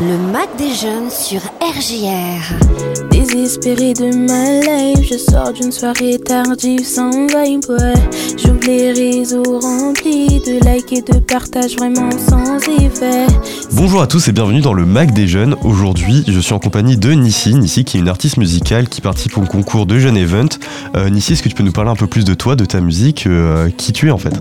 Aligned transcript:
Le 0.00 0.16
Mac 0.32 0.48
des 0.56 0.74
jeunes 0.74 1.10
sur 1.10 1.40
RJR. 1.60 3.10
Désespéré 3.10 3.92
de 3.94 4.14
ma 4.14 4.60
life, 4.60 5.08
je 5.10 5.18
sors 5.18 5.52
d'une 5.52 5.72
soirée 5.72 6.18
tardive 6.18 6.84
sans 6.84 7.10
vibe, 7.26 7.64
ouais. 7.68 7.94
J'ouvre 8.36 8.60
les 8.66 8.92
réseaux 8.92 9.42
remplis 9.60 10.40
de 10.40 10.64
likes 10.72 10.92
et 10.92 11.02
de 11.02 11.18
partages 11.18 11.76
vraiment 11.76 12.10
sans 12.12 12.56
effet. 12.80 13.26
Bonjour 13.72 14.00
à 14.00 14.06
tous 14.06 14.28
et 14.28 14.32
bienvenue 14.32 14.60
dans 14.60 14.74
le 14.74 14.86
Mac 14.86 15.12
des 15.12 15.26
jeunes. 15.26 15.56
Aujourd'hui, 15.64 16.24
je 16.28 16.38
suis 16.40 16.52
en 16.54 16.58
compagnie 16.60 16.96
de 16.96 17.12
Nissi, 17.12 17.54
Nissi 17.54 17.84
qui 17.84 17.96
est 17.96 18.00
une 18.00 18.08
artiste 18.08 18.36
musicale 18.36 18.88
qui 18.88 19.00
participe 19.00 19.36
au 19.38 19.42
concours 19.42 19.86
de 19.86 19.98
Jeune 19.98 20.16
Event. 20.16 20.48
Euh, 20.96 21.10
Nissi, 21.10 21.32
est-ce 21.32 21.42
que 21.42 21.48
tu 21.48 21.54
peux 21.54 21.64
nous 21.64 21.72
parler 21.72 21.90
un 21.90 21.96
peu 21.96 22.06
plus 22.06 22.24
de 22.24 22.34
toi, 22.34 22.54
de 22.56 22.64
ta 22.64 22.80
musique, 22.80 23.26
euh, 23.26 23.68
qui 23.76 23.92
tu 23.92 24.08
es 24.08 24.10
en 24.10 24.18
fait? 24.18 24.34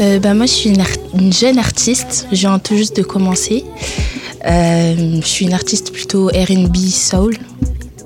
Euh, 0.00 0.18
bah, 0.20 0.34
moi, 0.34 0.46
je 0.46 0.52
suis 0.52 0.70
une, 0.70 0.80
art- 0.80 0.86
une 1.18 1.32
jeune 1.32 1.58
artiste. 1.58 2.26
Je 2.30 2.36
viens 2.36 2.58
tout 2.60 2.76
juste 2.76 2.96
de 2.96 3.02
commencer. 3.02 3.64
Euh, 4.46 5.20
je 5.20 5.26
suis 5.26 5.46
une 5.46 5.54
artiste 5.54 5.92
plutôt 5.92 6.26
RB 6.26 6.76
soul. 6.76 7.36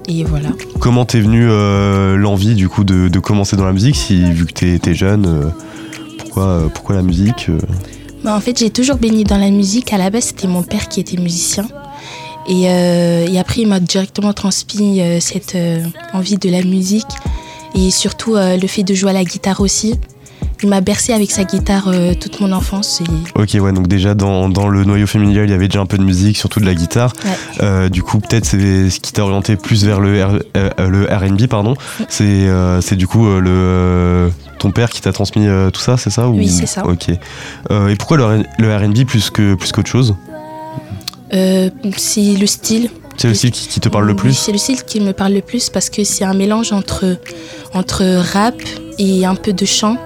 Et 0.09 0.25
voilà. 0.25 0.49
Comment 0.81 1.05
t'es 1.05 1.21
venue 1.21 1.47
euh, 1.49 2.17
l'envie 2.17 2.55
du 2.55 2.69
coup 2.69 2.85
de, 2.85 3.09
de 3.09 3.19
commencer 3.21 3.57
dans 3.57 3.65
la 3.65 3.73
musique 3.73 3.97
si 3.97 4.33
vu 4.33 4.47
que 4.47 4.77
t'es 4.77 4.95
jeune, 4.95 5.27
euh, 5.27 5.49
pourquoi, 6.19 6.69
pourquoi 6.75 6.97
la 6.97 7.03
musique 7.03 7.51
Bah, 8.25 8.35
en 8.35 8.41
fait, 8.41 8.59
j'ai 8.59 8.71
toujours 8.71 8.97
baigné 8.97 9.25
dans 9.25 9.39
la 9.39 9.51
musique. 9.51 9.93
À 9.93 9.99
la 9.99 10.11
base, 10.11 10.25
c'était 10.25 10.49
mon 10.49 10.63
père 10.63 10.89
qui 10.89 11.01
était 11.01 11.17
musicien. 11.17 11.67
Et, 12.49 12.69
euh, 12.69 13.27
et 13.27 13.39
après, 13.39 13.63
il 13.63 13.69
m'a 13.69 13.81
directement 13.81 14.33
transmis 14.33 15.01
euh, 15.01 15.21
cette 15.21 15.55
euh, 15.55 15.85
envie 16.13 16.37
de 16.37 16.51
la 16.51 16.63
musique. 16.63 17.07
Et 17.75 17.91
surtout, 17.91 18.35
le 18.37 18.67
fait 18.67 18.83
de 18.83 18.93
jouer 18.93 19.11
à 19.11 19.13
la 19.15 19.25
guitare 19.25 19.63
aussi. 19.63 19.95
Il 20.63 20.69
m'a 20.69 20.81
bercé 20.81 21.13
avec 21.13 21.31
sa 21.31 21.43
guitare 21.45 21.89
euh, 21.89 22.15
toute 22.15 22.39
mon 22.41 22.53
enfance. 22.53 23.01
Et 23.01 23.41
Ok, 23.41 23.57
ouais, 23.61 23.73
donc 23.73 23.89
déjà 23.89 24.15
dans, 24.15 24.49
dans 24.49 24.69
le 24.69 24.85
noyau 24.85 25.07
familial, 25.09 25.47
il 25.47 25.51
y 25.51 25.55
avait 25.55 25.67
déjà 25.69 25.81
un 25.81 25.87
peu 25.87 25.99
de 25.99 26.05
musique, 26.05 26.37
surtout 26.37 26.61
de 26.61 26.67
la 26.67 26.75
guitare. 26.75 27.13
Ouais. 27.25 27.31
Euh, 27.63 27.89
du 27.89 28.03
coup, 28.03 28.19
peut-être 28.21 28.45
c'est 28.45 28.89
ce 28.91 29.01
qui 29.01 29.13
t'a 29.13 29.25
orienté 29.25 29.57
plus 29.57 29.85
vers 29.85 29.99
le, 30.01 30.17
R- 30.21 30.43
euh, 30.57 30.71
le 30.89 31.05
RB, 31.13 31.47
pardon. 31.49 31.75
C'est 32.09 32.23
euh, 32.25 32.81
c'est 32.81 32.95
du 32.97 33.07
coup 33.09 33.27
le, 33.27 34.31
ton 34.61 34.71
père 34.71 34.91
qui 34.91 35.01
t'a 35.01 35.13
transmis 35.13 35.47
tout 35.73 35.81
ça, 35.81 35.97
c'est 35.97 36.11
ça 36.11 36.29
ou... 36.29 36.37
Oui, 36.39 36.49
c'est 36.49 36.67
ça. 36.67 36.87
Ok. 36.87 37.09
Et 37.09 37.97
pourquoi 37.99 38.17
le, 38.17 38.45
le 38.59 38.77
RB 38.77 39.05
plus 39.05 39.31
que 39.31 39.55
plus 39.55 39.73
qu'autre 39.73 39.91
chose? 39.91 40.15
C'est 41.33 42.35
le 42.39 42.47
style. 42.47 42.91
C'est 43.17 43.29
le 43.29 43.35
style 43.35 43.51
qui, 43.51 43.67
qui 43.69 43.81
te 43.81 43.89
parle 43.89 44.05
le 44.07 44.13
Oui, 44.13 44.19
plus? 44.19 44.33
C'est 44.35 44.53
le 44.53 44.59
style 44.59 44.83
qui 44.85 45.01
me 45.01 45.13
parle 45.13 45.33
le 45.33 45.41
plus 45.43 45.71
parce 45.71 45.91
que 45.91 46.05
c'est 46.05 46.25
un 46.25 46.35
mélange 46.35 46.73
entre, 46.73 47.19
entre 47.75 48.05
rap 48.33 48.55
et 48.99 49.27
un 49.27 49.35
peu 49.35 49.53
de 49.53 49.65
chant. 49.65 49.97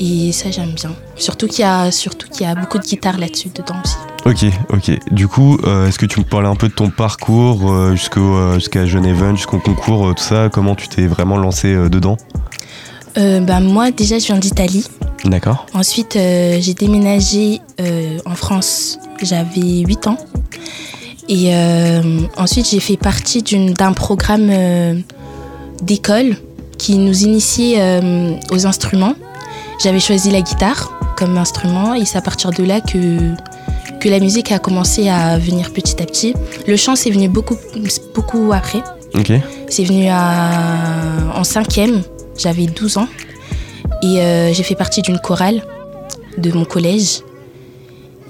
Et 0.00 0.30
ça, 0.32 0.50
j'aime 0.50 0.70
bien. 0.72 0.90
Surtout 1.16 1.48
qu'il 1.48 1.60
y, 1.60 1.64
a- 1.64 1.90
surtout 1.90 2.28
qu'il 2.28 2.46
y 2.46 2.48
a 2.48 2.54
beaucoup 2.54 2.78
de 2.78 2.84
guitare 2.84 3.18
là-dessus, 3.18 3.48
dedans 3.54 3.74
aussi. 3.84 3.96
Ok, 4.26 4.52
ok. 4.70 5.12
Du 5.12 5.26
coup, 5.26 5.58
euh, 5.64 5.88
est-ce 5.88 5.98
que 5.98 6.06
tu 6.06 6.20
me 6.20 6.24
parlais 6.24 6.48
un 6.48 6.54
peu 6.54 6.68
de 6.68 6.72
ton 6.74 6.90
parcours 6.90 7.70
euh, 7.72 7.92
jusqu'au, 7.96 8.20
euh, 8.36 8.54
jusqu'à 8.54 8.86
Jeune 8.86 9.06
Event, 9.06 9.34
jusqu'au 9.34 9.58
concours, 9.58 10.08
euh, 10.08 10.14
tout 10.14 10.22
ça? 10.22 10.48
Comment 10.52 10.74
tu 10.76 10.88
t'es 10.88 11.06
vraiment 11.06 11.36
lancé 11.36 11.74
dedans? 11.88 12.16
Bah, 13.16 13.58
moi, 13.58 13.90
déjà, 13.90 14.20
je 14.20 14.26
viens 14.26 14.38
d'Italie. 14.38 14.84
D'accord. 15.24 15.66
Ensuite, 15.74 16.12
j'ai 16.14 16.74
déménagé 16.74 17.60
en 18.24 18.34
France. 18.36 19.00
J'avais 19.20 19.80
8 19.80 20.06
ans. 20.06 20.18
Et 21.28 21.50
ensuite, 22.36 22.68
j'ai 22.70 22.78
fait 22.78 22.96
partie 22.96 23.42
d'une- 23.42 23.72
d'un 23.74 23.92
programme 23.92 25.02
d'école 25.82 26.36
qui 26.78 26.96
nous 26.98 27.24
initiait 27.24 28.00
aux 28.52 28.66
instruments. 28.68 29.14
J'avais 29.82 30.00
choisi 30.00 30.30
la 30.30 30.40
guitare 30.42 30.92
comme 31.16 31.36
instrument 31.36 31.94
et 31.94 32.04
c'est 32.04 32.18
à 32.18 32.22
partir 32.22 32.50
de 32.50 32.62
là 32.64 32.80
que, 32.80 33.18
que 34.00 34.08
la 34.08 34.18
musique 34.20 34.50
a 34.52 34.58
commencé 34.58 35.08
à 35.08 35.38
venir 35.38 35.72
petit 35.72 36.00
à 36.02 36.06
petit. 36.06 36.34
Le 36.66 36.76
chant, 36.76 36.96
c'est 36.96 37.10
venu 37.10 37.28
beaucoup, 37.28 37.56
beaucoup 38.14 38.52
après. 38.52 38.82
Ok. 39.14 39.32
C'est 39.68 39.84
venu 39.84 40.08
à- 40.08 41.32
en 41.34 41.44
cinquième, 41.44 42.02
j'avais 42.36 42.66
12 42.66 42.98
ans. 42.98 43.08
Et 44.02 44.20
euh, 44.20 44.52
j'ai 44.52 44.62
fait 44.62 44.74
partie 44.76 45.02
d'une 45.02 45.18
chorale 45.18 45.62
de 46.36 46.52
mon 46.52 46.64
collège. 46.64 47.20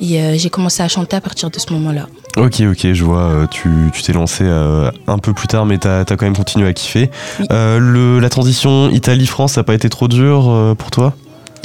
Et 0.00 0.20
euh, 0.22 0.34
j'ai 0.38 0.48
commencé 0.50 0.82
à 0.82 0.88
chanter 0.88 1.16
à 1.16 1.20
partir 1.20 1.50
de 1.50 1.58
ce 1.58 1.72
moment-là. 1.72 2.06
Ok, 2.36 2.60
ok, 2.60 2.92
je 2.92 3.04
vois, 3.04 3.22
euh, 3.22 3.46
tu 3.50 3.68
tu 3.92 4.02
t'es 4.02 4.12
lancé 4.12 4.44
euh, 4.44 4.90
un 5.08 5.18
peu 5.18 5.32
plus 5.32 5.48
tard, 5.48 5.66
mais 5.66 5.76
t'as 5.78 6.00
as 6.02 6.04
quand 6.04 6.22
même 6.22 6.36
continué 6.36 6.68
à 6.68 6.72
kiffer. 6.72 7.10
Oui. 7.40 7.46
Euh, 7.50 7.78
le, 7.80 8.20
la 8.20 8.28
transition 8.28 8.88
Italie-France, 8.90 9.54
ça 9.54 9.60
n'a 9.60 9.64
pas 9.64 9.74
été 9.74 9.88
trop 9.90 10.06
dur 10.08 10.74
pour 10.78 10.90
toi? 10.90 11.14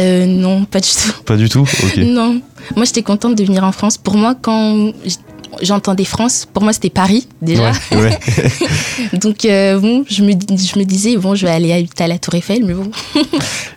Euh, 0.02 0.26
non, 0.26 0.66
pas 0.66 0.80
du 0.80 0.90
tout. 0.90 1.24
Pas 1.26 1.36
du 1.38 1.50
tout 1.50 1.62
Ok. 1.62 1.98
Non. 1.98 2.42
Moi, 2.76 2.86
j'étais 2.86 3.04
contente 3.04 3.36
de 3.36 3.44
venir 3.44 3.64
en 3.64 3.72
France. 3.72 3.98
Pour 3.98 4.16
moi, 4.16 4.36
quand 4.42 4.92
j'entendais 5.62 6.06
France, 6.06 6.48
pour 6.52 6.64
moi, 6.64 6.74
c'était 6.74 6.90
Paris, 6.90 7.28
déjà. 7.42 7.72
Ouais, 7.92 7.98
ouais. 7.98 8.20
Donc, 9.20 9.46
euh, 9.46 9.80
bon, 9.80 10.03
je 10.09 10.24
me, 10.24 10.32
je 10.32 10.80
me 10.80 10.84
disais, 10.84 11.16
bon, 11.18 11.36
je 11.36 11.46
vais 11.46 11.52
aller 11.52 11.72
habiter 11.74 12.06
à 12.06 12.08
la 12.08 12.18
Tour 12.18 12.34
Eiffel, 12.36 12.64
mais 12.66 12.74
bon. 12.74 12.90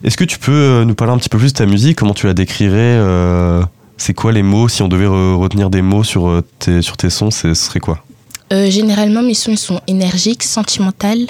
Est-ce 0.04 0.16
que 0.16 0.24
tu 0.24 0.38
peux 0.38 0.52
euh, 0.52 0.84
nous 0.84 0.94
parler 0.94 1.12
un 1.12 1.18
petit 1.18 1.28
peu 1.28 1.36
plus 1.38 1.52
de 1.52 1.58
ta 1.58 1.66
musique? 1.66 1.96
Comment 1.98 2.14
tu 2.14 2.26
la 2.26 2.34
décrirais? 2.34 2.76
Euh, 2.78 3.62
C'est 3.98 4.14
quoi 4.14 4.32
les 4.32 4.42
mots? 4.42 4.68
Si 4.68 4.82
on 4.82 4.88
devait 4.88 5.06
re- 5.06 5.34
retenir 5.36 5.68
des 5.68 5.82
mots 5.82 6.04
sur, 6.04 6.42
tes, 6.60 6.80
sur 6.80 6.96
tes 6.96 7.10
sons, 7.10 7.30
ce 7.30 7.52
serait 7.54 7.80
quoi? 7.80 8.02
Généralement, 8.50 9.22
mes 9.22 9.34
sons 9.34 9.50
ils 9.50 9.58
sont 9.58 9.80
énergiques, 9.88 10.44
sentimentales 10.44 11.26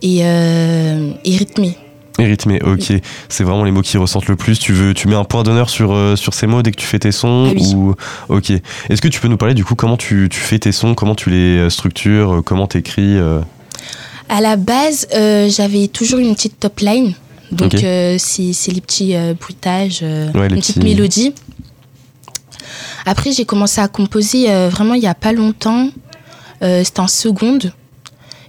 et, 0.00 0.20
et 0.20 1.36
rythmés. 1.36 1.76
Et 2.20 2.24
rythmé, 2.26 2.60
ok. 2.62 2.92
C'est 3.28 3.42
vraiment 3.44 3.64
les 3.64 3.72
mots 3.72 3.82
qui 3.82 3.96
ressortent 3.98 4.28
le 4.28 4.36
plus. 4.36 4.58
Tu 4.60 4.72
veux, 4.72 4.94
tu 4.94 5.08
mets 5.08 5.16
un 5.16 5.24
point 5.24 5.42
d'honneur 5.42 5.68
sur, 5.68 5.92
euh, 5.92 6.14
sur 6.14 6.32
ces 6.32 6.46
mots 6.46 6.62
dès 6.62 6.70
que 6.70 6.76
tu 6.76 6.86
fais 6.86 7.00
tes 7.00 7.10
sons 7.10 7.48
Ah 7.50 7.54
oui. 7.56 7.72
ou 7.74 7.94
Ok. 8.28 8.50
Est-ce 8.88 9.02
que 9.02 9.08
tu 9.08 9.20
peux 9.20 9.26
nous 9.28 9.36
parler 9.36 9.54
du 9.54 9.64
coup 9.64 9.74
comment 9.74 9.96
tu, 9.96 10.28
tu 10.30 10.38
fais 10.38 10.58
tes 10.60 10.70
sons, 10.70 10.94
comment 10.94 11.16
tu 11.16 11.30
les 11.30 11.56
euh, 11.58 11.70
structures, 11.70 12.34
euh, 12.36 12.42
comment 12.42 12.68
t'écris 12.68 13.16
euh? 13.18 13.40
À 14.28 14.40
la 14.40 14.54
base, 14.56 15.08
euh, 15.14 15.48
j'avais 15.50 15.88
toujours 15.88 16.20
une 16.20 16.34
petite 16.36 16.60
top 16.60 16.78
line. 16.80 17.14
Donc, 17.50 17.74
Ok. 17.74 17.82
euh, 17.82 18.16
c'est 18.18 18.52
c'est 18.52 18.70
les 18.70 18.80
petits 18.80 19.14
bruitages, 19.40 20.02
Ouais, 20.02 20.48
les 20.48 20.54
une 20.54 20.60
petite 20.60 20.76
petits- 20.76 20.84
mélodie. 20.86 21.34
Après, 23.06 23.32
j'ai 23.32 23.44
commencé 23.44 23.80
à 23.80 23.88
composer 23.88 24.46
vraiment 24.70 24.94
il 24.94 25.00
n'y 25.00 25.06
a 25.06 25.14
pas 25.14 25.32
longtemps. 25.32 25.88
C'était 26.62 27.00
en 27.00 27.08
seconde. 27.08 27.72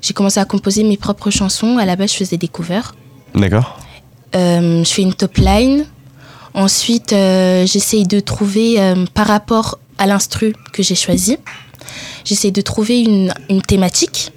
J'ai 0.02 0.14
commencé 0.14 0.40
à 0.40 0.46
composer 0.46 0.84
mes 0.84 0.98
propres 0.98 1.30
chansons. 1.32 1.78
À 1.78 1.86
la 1.86 1.96
base, 1.96 2.12
je 2.14 2.18
faisais 2.18 2.38
des 2.38 2.48
covers. 2.48 2.96
D'accord. 3.36 3.80
Euh, 4.36 4.84
je 4.84 4.90
fais 4.90 5.02
une 5.02 5.14
top 5.14 5.38
line. 5.38 5.86
Ensuite, 6.54 7.14
euh, 7.14 7.66
j'essaye 7.66 8.08
de 8.08 8.20
trouver, 8.20 8.80
euh, 8.80 9.06
par 9.14 9.28
rapport 9.28 9.78
à 9.98 10.08
l'instru 10.08 10.56
que 10.72 10.84
j'ai 10.84 10.96
choisi, 10.96 11.38
j'essaye 12.24 12.52
de 12.52 12.62
trouver 12.62 13.02
une, 13.02 13.34
une 13.50 13.62
thématique. 13.62 14.32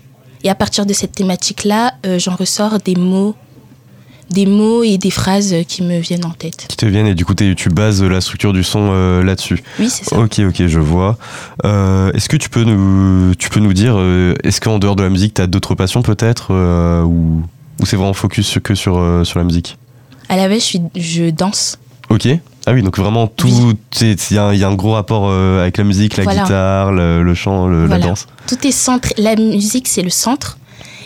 Et 0.45 0.51
à 0.51 0.55
partir 0.55 0.87
de 0.87 0.93
cette 0.93 1.13
thématique-là, 1.13 1.95
euh, 2.07 2.19
j'en 2.19 2.35
ressors 2.35 2.79
des 2.79 2.95
mots, 2.95 3.35
des 4.31 4.47
mots 4.47 4.83
et 4.83 4.99
des 4.99 5.11
phrases 5.11 5.55
qui 5.67 5.83
me 5.83 5.99
viennent 5.99 6.25
en 6.25 6.31
tête. 6.31 6.67
Qui 6.69 6.77
te 6.77 6.87
viennent 6.87 7.07
et 7.07 7.15
du 7.15 7.25
coup 7.25 7.35
tu 7.35 7.69
bases 7.71 8.03
la 8.03 8.21
structure 8.21 8.53
du 8.53 8.63
son 8.63 8.91
euh, 8.93 9.23
là-dessus. 9.25 9.63
Oui, 9.79 9.89
c'est 9.89 10.05
ça. 10.05 10.19
Ok, 10.19 10.41
ok, 10.41 10.67
je 10.67 10.81
vois. 10.81 11.17
Euh, 11.65 12.13
est-ce 12.13 12.29
que 12.29 12.37
tu 12.37 12.51
peux 12.51 12.65
nous, 12.65 13.35
tu 13.37 13.49
peux 13.49 13.61
nous 13.61 13.73
dire, 13.73 13.95
euh, 13.97 14.35
est-ce 14.45 14.61
qu'en 14.61 14.79
dehors 14.79 14.97
de 14.97 15.03
la 15.03 15.09
musique, 15.09 15.35
t'as 15.35 15.47
d'autres 15.47 15.75
passions 15.75 16.03
peut-être 16.03 16.53
ou, 17.05 17.43
ou 17.81 17.87
c'est 17.87 17.97
vraiment 17.97 18.13
focus 18.15 18.59
que 18.63 18.75
sur, 18.75 18.99
euh, 18.99 19.25
sur 19.25 19.39
la 19.39 19.45
musique 19.45 19.79
À 20.29 20.37
la 20.37 20.49
base, 20.49 20.61
je, 20.61 20.65
suis, 20.65 20.81
je 20.97 21.31
danse. 21.31 21.79
Ok. 22.11 22.27
Ah 22.67 22.73
oui, 22.73 22.83
donc 22.83 22.99
vraiment 22.99 23.27
tout, 23.27 23.49
Oui. 23.49 23.77
il 24.03 24.35
y, 24.35 24.39
a 24.39 24.45
un- 24.47 24.53
il 24.55 24.59
y 24.61 24.65
a 24.65 24.69
un 24.69 24.75
gros 24.75 24.93
rapport 24.93 25.29
euh, 25.29 25.63
avec 25.63 25.79
la 25.79 25.85
musique, 25.85 26.17
la 26.17 26.25
Voilà. 26.25 26.43
guitare, 26.43 26.93
le, 26.93 27.23
le 27.23 27.35
chant, 27.35 27.67
le- 27.67 27.87
la 27.87 27.99
danse. 27.99 28.27
Tout 28.47 28.67
est 28.67 28.73
centré. 28.73 29.15
La 29.19 29.37
musique, 29.37 29.89
c'est 29.89 30.03
le 30.03 30.11
centre. 30.11 30.59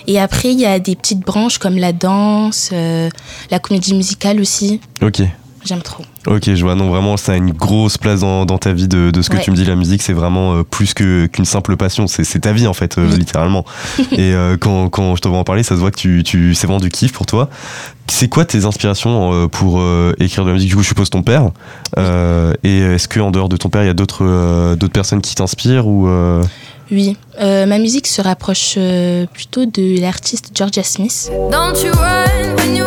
Et 0.09 0.19
après, 0.19 0.51
il 0.53 0.59
y 0.59 0.67
a 0.67 0.81
des 0.81 0.97
petites 0.97 1.21
branches 1.21 1.59
comme 1.59 1.77
la 1.77 1.93
danse, 1.93 2.71
euh, 2.73 3.09
la 3.53 3.59
comédie 3.61 3.95
musicale 3.95 4.41
aussi. 4.41 4.81
Ok. 5.01 5.23
J'aime 5.65 5.83
trop. 5.83 6.03
Ok, 6.27 6.55
je 6.55 6.63
vois. 6.63 6.75
Non, 6.77 6.89
vraiment, 6.89 7.17
ça 7.17 7.33
a 7.33 7.37
une 7.37 7.51
grosse 7.51 7.99
place 7.99 8.21
dans, 8.21 8.47
dans 8.47 8.59
ta 8.59 8.73
vie 8.73 8.87
de, 8.87 9.11
de 9.11 9.23
ce 9.23 9.29
que 9.29 9.37
Ouais. 9.37 9.43
tu 9.43 9.51
me 9.51 9.57
dis. 9.57 9.65
La 9.65 9.75
musique, 9.75 10.03
c'est 10.03 10.13
vraiment 10.13 10.55
euh, 10.55 10.63
plus 10.63 10.95
que- 10.95 11.27
qu'une 11.27 11.45
simple 11.45 11.77
passion. 11.77 12.07
C'est 12.07 12.39
ta 12.41 12.53
vie, 12.53 12.67
en 12.69 12.75
fait, 12.75 12.97
euh, 12.99 13.09
Oui. 13.11 13.19
littéralement. 13.19 13.65
Et 14.13 14.33
euh, 14.35 14.57
quand, 14.57 14.89
quand 14.89 15.17
je 15.17 15.21
te 15.21 15.27
vois 15.29 15.39
en 15.39 15.45
parler, 15.45 15.63
ça 15.65 15.75
se 15.75 15.81
voit 15.81 15.91
que 15.91 15.97
tu, 15.99 16.23
tu, 16.25 16.55
c'est 16.55 16.67
vraiment 16.69 16.81
du 16.81 16.91
kiff 16.91 17.13
pour 17.13 17.27
toi. 17.27 17.51
C'est 18.09 18.29
quoi 18.29 18.45
tes 18.45 18.65
inspirations 18.67 19.33
euh, 19.33 19.49
pour 19.49 19.81
euh, 19.81 20.13
écrire 20.21 20.45
de 20.45 20.49
la 20.51 20.55
musique? 20.55 20.69
Du 20.69 20.77
coup, 20.77 20.83
je 20.83 20.89
suppose 20.89 21.11
ton 21.11 21.23
père. 21.23 21.51
Euh, 21.99 22.53
et 22.63 22.79
est-ce 22.81 23.09
qu'en 23.09 23.31
dehors 23.33 23.49
de 23.49 23.57
ton 23.57 23.69
père, 23.69 23.83
il 23.83 23.87
y 23.87 23.91
a 23.91 23.95
d'autres 23.95 24.25
euh, 24.25 24.77
d'autres 24.77 24.93
personnes 24.93 25.23
qui 25.23 25.35
t'inspirent 25.35 25.87
ou 25.87 26.07
euh, 26.09 26.43
Oui, 26.93 27.17
Euh, 27.41 27.67
ma 27.67 27.79
musique 27.79 28.07
se 28.07 28.21
rapproche 28.23 28.75
euh, 28.77 29.27
plutôt 29.33 29.65
de 29.65 30.01
l'artiste 30.01 30.51
Georgia 30.55 30.83
Smith. 30.83 31.31
Don't 31.51 31.75
you 31.83 31.91
run 31.93 32.55
when 32.59 32.77
you 32.77 32.85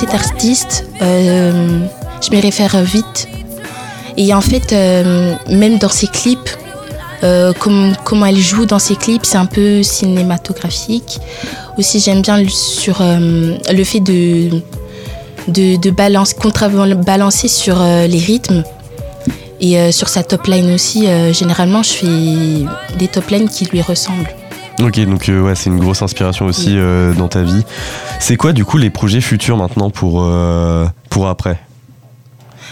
cet 0.00 0.14
artiste. 0.14 0.86
Euh, 1.02 1.78
je 2.22 2.30
m'y 2.30 2.40
réfère 2.40 2.82
vite. 2.82 3.28
Et 4.16 4.32
en 4.32 4.40
fait, 4.40 4.72
euh, 4.72 5.34
même 5.48 5.76
dans 5.78 5.90
ses 5.90 6.06
clips, 6.06 6.50
euh, 7.22 7.52
comme, 7.52 7.94
comment 8.04 8.24
elle 8.26 8.38
joue 8.38 8.64
dans 8.64 8.78
ses 8.78 8.96
clips, 8.96 9.26
c'est 9.26 9.36
un 9.36 9.44
peu 9.46 9.82
cinématographique. 9.82 11.18
Aussi, 11.78 12.00
j'aime 12.00 12.22
bien 12.22 12.38
le- 12.38 12.48
sur 12.48 13.02
le 13.02 13.84
fait 13.84 14.00
de, 14.00 14.50
de, 15.48 15.76
de 15.76 15.90
balance, 15.90 16.32
contrebalancer 16.32 17.48
sur 17.48 17.76
les 18.12 18.18
rythmes. 18.18 18.62
Et 19.62 19.92
sur 19.92 20.08
sa 20.08 20.22
top 20.22 20.46
line 20.46 20.72
aussi, 20.72 21.06
généralement, 21.32 21.82
je 21.82 21.92
fais 21.92 22.96
des 22.98 23.08
top 23.08 23.28
lines 23.28 23.48
qui 23.50 23.66
lui 23.66 23.82
ressemblent. 23.82 24.34
Ok, 24.80 24.98
donc 25.00 25.28
euh, 25.28 25.42
ouais, 25.42 25.54
c'est 25.54 25.68
une 25.68 25.78
grosse 25.78 26.00
inspiration 26.00 26.46
aussi 26.46 26.76
euh, 26.76 27.12
dans 27.12 27.28
ta 27.28 27.42
vie. 27.42 27.64
C'est 28.18 28.36
quoi 28.36 28.52
du 28.52 28.64
coup 28.64 28.78
les 28.78 28.88
projets 28.88 29.20
futurs 29.20 29.56
maintenant 29.56 29.90
pour, 29.90 30.22
euh, 30.22 30.86
pour 31.10 31.28
après? 31.28 31.60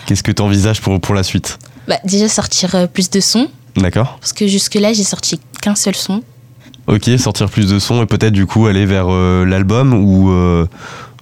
Qu'est-ce 0.07 0.23
que 0.23 0.33
tu 0.33 0.41
envisages 0.41 0.81
pour, 0.81 0.99
pour 1.01 1.15
la 1.15 1.23
suite? 1.23 1.59
Bah, 1.87 1.99
déjà, 2.05 2.29
sortir 2.29 2.89
plus 2.89 3.11
de 3.11 3.21
sons. 3.21 3.49
D'accord 3.77 4.17
Parce 4.21 4.33
que 4.33 4.47
jusque-là, 4.47 4.93
j'ai 4.95 5.05
sorti 5.05 5.39
qu'un 5.61 5.75
seul 5.75 5.95
son. 5.95 6.23
Ok, 6.87 7.11
sortir 7.19 7.51
plus 7.51 7.69
de 7.69 7.79
sons 7.79 8.03
et 8.03 8.07
peut-être 8.07 8.33
du 8.33 8.47
coup 8.47 8.67
aller 8.67 8.87
vers 8.87 9.09
l'album 9.09 9.93
ou 9.93 10.31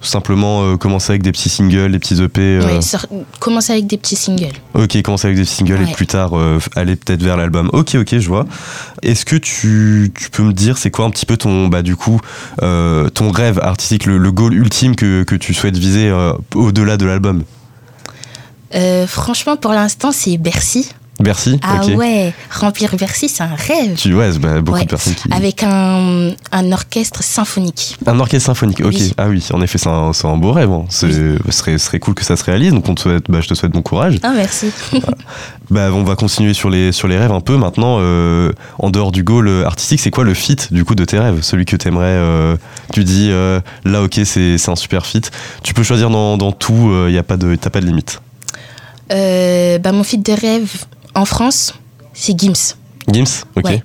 simplement 0.07 0.63
euh, 0.63 0.77
commencer 0.77 1.11
avec 1.11 1.21
des 1.23 1.31
petits 1.31 1.49
singles, 1.49 1.91
des 1.91 1.99
petits 1.99 2.21
EP 2.21 2.41
euh, 2.41 2.81
sor- 2.81 3.05
commencer 3.39 3.73
avec 3.73 3.87
des 3.87 3.97
petits 3.97 4.15
singles. 4.15 4.53
Ok, 4.73 5.01
commencer 5.01 5.27
avec 5.27 5.37
des 5.37 5.45
singles 5.45 5.81
et 5.87 5.91
plus 5.93 6.07
tard 6.07 6.37
euh, 6.37 6.59
aller 6.75 6.95
peut-être 6.95 7.21
vers 7.23 7.37
l'album. 7.37 7.69
Ok, 7.73 7.95
ok, 7.95 8.17
je 8.19 8.27
vois. 8.27 8.45
Est-ce 9.03 9.25
que 9.25 9.35
tu, 9.35 10.11
tu 10.17 10.29
peux 10.29 10.43
me 10.43 10.53
dire 10.53 10.77
c'est 10.77 10.91
quoi 10.91 11.05
un 11.05 11.09
petit 11.09 11.25
peu 11.25 11.37
ton 11.37 11.67
bah 11.67 11.81
du 11.81 11.95
coup 11.95 12.19
ton 12.59 13.31
rêve 13.31 13.59
artistique, 13.61 14.05
le, 14.05 14.17
le 14.17 14.31
goal 14.31 14.53
ultime 14.53 14.95
que, 14.95 15.23
que 15.23 15.35
tu 15.35 15.53
souhaites 15.53 15.77
viser 15.77 16.11
au-delà 16.55 16.97
de 16.97 17.05
l'album? 17.05 17.43
Franchement, 19.07 19.57
pour 19.57 19.71
l'instant, 19.71 20.11
c'est 20.11 20.37
Bercy. 20.37 20.89
Bercy. 21.19 21.59
Ah 21.63 21.83
ouais, 21.87 22.31
remplir 22.51 22.95
Bercy, 22.95 23.27
c'est 23.27 23.41
un 23.43 23.55
rêve. 23.55 23.95
Tu 23.97 24.13
c'est, 24.13 24.37
bah, 24.39 24.61
beaucoup 24.61 24.77
Ouais. 24.77 24.83
de 24.85 24.89
personnes 24.89 25.15
qui. 25.15 25.27
Avec 25.31 25.63
un, 25.63 26.31
un 26.51 26.71
orchestre 26.71 27.23
symphonique. 27.23 27.97
Un 28.05 28.19
orchestre 28.19 28.45
symphonique. 28.45 28.81
Ok. 28.81 28.93
Oui. 28.93 29.13
Ah 29.17 29.27
oui, 29.27 29.43
en 29.51 29.61
effet, 29.61 29.77
c'est 29.79 29.89
un, 29.89 30.37
beau 30.37 30.51
rêve. 30.51 30.69
hein. 30.69 30.85
Ce 30.89 31.37
serait, 31.49 31.77
serait 31.79 31.99
cool 31.99 32.13
que 32.13 32.23
ça 32.23 32.35
se 32.35 32.43
réalise. 32.43 32.71
Donc 32.71 32.87
on 32.87 32.93
te 32.93 33.01
souhaite, 33.01 33.25
bah, 33.29 33.39
je 33.41 33.47
te 33.47 33.53
souhaite 33.55 33.71
bon 33.71 33.81
courage. 33.81 34.19
Ah, 34.21 34.31
merci. 34.35 34.67
Bah, 35.71 35.89
on 35.91 36.03
va 36.03 36.15
continuer 36.15 36.53
sur 36.53 36.69
les, 36.69 36.91
sur 36.91 37.07
les 37.07 37.17
rêves 37.17 37.31
un 37.31 37.41
peu 37.41 37.57
maintenant. 37.57 37.97
euh, 37.99 38.51
en 38.79 38.89
dehors 38.89 39.11
du 39.11 39.23
goal 39.23 39.47
euh, 39.47 39.65
artistique, 39.65 39.99
c'est 39.99 40.11
quoi 40.11 40.23
le 40.23 40.33
fit 40.33 40.55
du 40.71 40.85
coup 40.85 40.95
de 40.95 41.03
tes 41.03 41.17
rêves? 41.19 41.41
Celui 41.41 41.65
que 41.65 41.75
t'aimerais. 41.75 42.05
euh, 42.05 42.55
tu 42.93 43.03
dis 43.03 43.29
euh, 43.31 43.59
là, 43.85 44.03
ok, 44.03 44.19
c'est, 44.23 44.57
un 44.69 44.75
super 44.75 45.05
fit. 45.05 45.21
Tu 45.63 45.73
peux 45.73 45.83
choisir 45.83 46.09
dans, 46.09 46.37
dans 46.37 46.51
tout. 46.51 46.93
Il 47.09 47.17
a 47.17 47.23
pas 47.23 47.37
de, 47.37 47.55
t'as 47.55 47.69
pas 47.71 47.81
de 47.81 47.85
limite? 47.87 48.21
Bah, 49.09 49.91
mon 49.91 50.03
feat 50.03 50.23
de 50.25 50.33
rêve 50.33 50.69
en 51.17 51.25
France, 51.25 51.73
c'est 52.13 52.37
Gims. 52.39 52.75
Gims, 53.11 53.43
ok. 53.55 53.65
Ouais. 53.65 53.83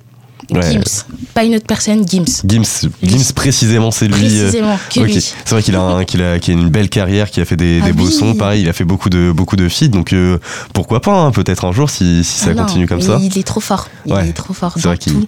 Ouais. 0.51 0.71
Gims. 0.73 1.05
Pas 1.33 1.45
une 1.45 1.55
autre 1.55 1.65
personne, 1.65 2.05
Gims. 2.07 2.25
Gims, 2.45 2.89
Gims 3.01 3.31
précisément, 3.33 3.91
c'est 3.91 4.07
lui. 4.07 4.13
euh, 4.15 4.41
Précisément, 4.43 4.77
que 4.93 4.99
Ok, 4.99 5.05
lui. 5.07 5.21
c'est 5.21 5.49
vrai 5.49 5.63
qu'il 5.63 5.75
a, 5.75 5.81
un- 5.81 6.03
qu'il 6.03 6.21
a, 6.21 6.37
qu'il 6.37 6.55
a 6.55 6.61
une 6.61 6.69
belle 6.69 6.89
carrière, 6.89 7.31
qu'il 7.31 7.41
a 7.41 7.45
fait 7.45 7.55
des, 7.55 7.79
Ah 7.81 7.85
des 7.85 7.93
beaux 7.93 8.09
sons. 8.09 8.35
Pareil, 8.35 8.61
il 8.63 8.69
a 8.69 8.73
fait 8.73 8.83
beaucoup 8.83 9.09
de, 9.09 9.31
beaucoup 9.31 9.55
de 9.55 9.69
feats, 9.69 9.87
donc 9.87 10.11
euh, 10.11 10.37
pourquoi 10.73 11.01
pas, 11.01 11.13
hein, 11.13 11.31
peut-être 11.31 11.63
un 11.65 11.71
jour 11.71 11.89
si, 11.89 12.23
si 12.25 12.39
ça 12.39 12.47
Ah 12.49 12.53
non, 12.55 12.63
continue 12.65 12.87
comme 12.87 13.01
ça. 13.01 13.17
Il 13.21 13.37
est 13.37 13.43
trop 13.47 13.61
fort. 13.61 13.87
Il 14.05 14.13
Ouais. 14.13 14.27
est 14.27 14.33
trop 14.33 14.53
fort 14.53 14.73
C'est 14.75 14.83
dans 14.83 14.89
vrai 14.89 14.97
qu'il- 14.97 15.13
tout. 15.13 15.25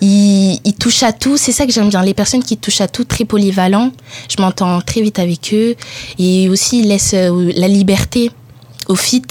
Il, 0.00 0.58
il 0.64 0.74
touche 0.74 1.02
à 1.02 1.12
tout. 1.12 1.36
C'est 1.36 1.52
ça 1.52 1.66
que 1.66 1.72
j'aime 1.72 1.90
bien. 1.90 2.02
Les 2.02 2.14
personnes 2.14 2.42
qui 2.42 2.56
touchent 2.56 2.80
à 2.80 2.88
tout, 2.88 3.04
très 3.04 3.26
polyvalents. 3.26 3.92
Je 4.34 4.40
m'entends 4.40 4.80
très 4.80 5.02
vite 5.02 5.18
avec 5.18 5.50
eux. 5.52 5.74
Et 6.18 6.48
aussi, 6.48 6.80
il 6.80 6.88
laisse 6.88 7.12
euh, 7.14 7.52
la 7.54 7.68
liberté 7.68 8.30
au 8.88 8.96
fit. 8.96 9.22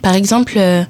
Par 0.00 0.14
exemple, 0.14 0.54
euh, 0.56 0.84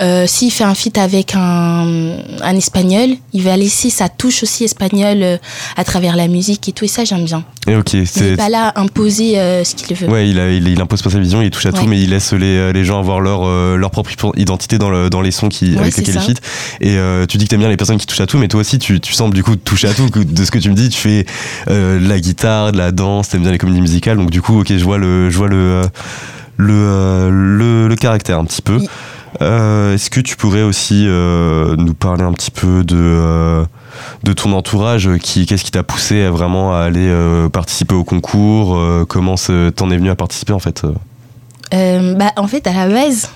euh, 0.00 0.26
s'il 0.26 0.50
fait 0.52 0.64
un 0.64 0.74
feat 0.74 0.96
avec 0.98 1.34
un, 1.34 2.16
un 2.42 2.56
espagnol, 2.56 3.10
il 3.32 3.42
va 3.42 3.56
laisser 3.56 3.90
sa 3.90 4.08
touche 4.08 4.42
aussi 4.42 4.64
espagnole 4.64 5.22
euh, 5.22 5.36
à 5.76 5.84
travers 5.84 6.16
la 6.16 6.28
musique 6.28 6.68
et 6.68 6.72
tout. 6.72 6.84
Et 6.84 6.88
ça, 6.88 7.04
j'aime 7.04 7.24
bien. 7.24 7.44
Et 7.66 7.74
ok, 7.76 7.92
Il 7.94 8.06
n'est 8.22 8.36
pas 8.36 8.48
là 8.48 8.68
à 8.68 8.80
imposer 8.80 9.38
euh, 9.38 9.64
ce 9.64 9.74
qu'il 9.74 9.96
veut. 9.96 10.08
Ouais, 10.08 10.28
il, 10.28 10.38
a, 10.38 10.50
il, 10.50 10.68
il 10.68 10.80
impose 10.80 11.02
pas 11.02 11.10
sa 11.10 11.18
vision, 11.18 11.42
il 11.42 11.50
touche 11.50 11.66
à 11.66 11.72
tout, 11.72 11.86
mais 11.86 12.00
il 12.00 12.10
laisse 12.10 12.32
les, 12.32 12.72
les 12.72 12.84
gens 12.84 12.98
avoir 12.98 13.20
leur, 13.20 13.42
euh, 13.44 13.76
leur 13.76 13.90
propre 13.90 14.10
identité 14.36 14.78
dans, 14.78 14.90
le, 14.90 15.10
dans 15.10 15.20
les 15.20 15.30
sons 15.30 15.48
qui, 15.48 15.72
Ouais, 15.72 15.80
avec 15.80 15.96
lesquels 15.96 16.14
ils 16.16 16.20
fit. 16.20 16.34
Et 16.80 16.96
euh, 16.96 17.26
tu 17.26 17.36
dis 17.36 17.44
que 17.44 17.50
t'aimes 17.50 17.60
bien 17.60 17.68
les 17.68 17.76
personnes 17.76 17.98
qui 17.98 18.06
touchent 18.06 18.20
à 18.20 18.26
tout, 18.26 18.38
mais 18.38 18.48
toi 18.48 18.60
aussi, 18.60 18.78
tu, 18.78 19.00
tu 19.00 19.12
sembles 19.12 19.34
du 19.34 19.42
coup 19.42 19.56
toucher 19.56 19.88
à 19.88 19.94
tout. 19.94 20.08
De 20.08 20.44
ce 20.44 20.50
que 20.50 20.58
tu 20.58 20.70
me 20.70 20.74
dis, 20.74 20.88
tu 20.88 20.98
fais 21.00 21.26
la 21.66 22.20
guitare, 22.20 22.72
de 22.72 22.78
la 22.78 22.92
danse, 22.92 23.28
t'aimes 23.28 23.42
bien 23.42 23.52
les 23.52 23.58
comédies 23.58 23.80
musicales, 23.80 24.16
donc 24.16 24.30
du 24.30 24.40
coup, 24.42 24.60
ok, 24.60 24.68
je 24.68 24.84
vois 24.84 24.98
le, 24.98 25.28
je 25.30 25.36
vois 25.36 25.48
le, 25.48 25.82
le, 26.56 27.30
le, 27.30 27.88
le 27.88 27.96
caractère 27.96 28.38
un 28.38 28.44
petit 28.44 28.62
peu. 28.62 28.80
Euh, 29.40 29.94
Est-ce 29.94 30.10
que 30.10 30.20
tu 30.20 30.36
pourrais 30.36 30.62
aussi 30.62 31.04
euh, 31.06 31.76
nous 31.76 31.94
parler 31.94 32.22
un 32.22 32.32
petit 32.32 32.50
peu 32.50 32.84
de, 32.84 32.96
euh, 32.96 33.64
de 34.24 34.32
ton 34.32 34.52
entourage 34.52 35.10
qui, 35.18 35.46
Qu'est-ce 35.46 35.64
qui 35.64 35.70
t'a 35.70 35.82
poussé 35.82 36.22
à 36.22 36.30
vraiment 36.30 36.74
à 36.74 36.80
aller 36.80 37.12
participer 37.52 37.94
au 37.94 38.04
concours 38.04 38.80
Comment 39.08 39.36
t'en 39.76 39.90
es 39.90 39.96
venu 39.96 40.10
à 40.10 40.16
participer 40.16 40.52
en 40.52 40.58
fait 40.58 40.82
bah, 41.70 42.32
en 42.36 42.46
fait, 42.46 42.66
à 42.66 42.72
la 42.72 42.88
base, 42.88 43.28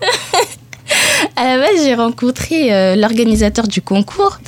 à 1.36 1.44
la 1.44 1.56
base, 1.58 1.84
j'ai 1.84 1.94
rencontré 1.94 2.96
l'organisateur 2.96 3.66
du 3.66 3.80
concours. 3.80 4.38